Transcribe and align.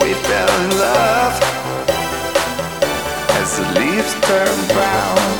We 0.00 0.14
fell 0.14 0.52
in 0.64 0.70
love 0.78 1.34
as 3.40 3.58
the 3.58 3.66
leaves 3.80 4.14
turn 4.26 4.68
brown. 4.68 5.33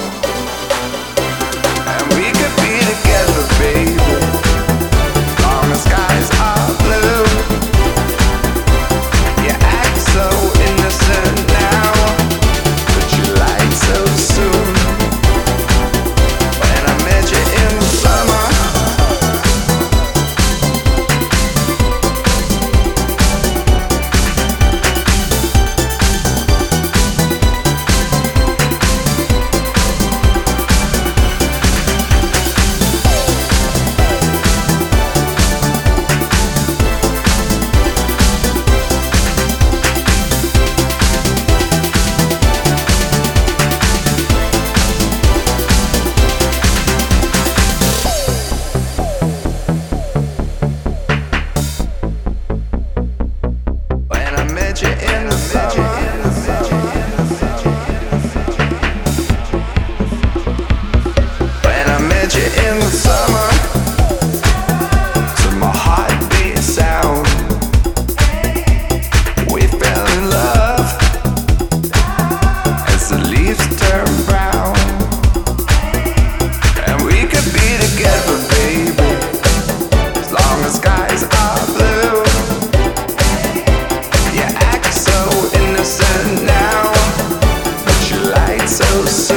close. 88.94 89.34